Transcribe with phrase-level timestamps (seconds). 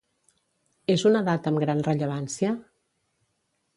[0.93, 2.55] És una data amb gran rellevància?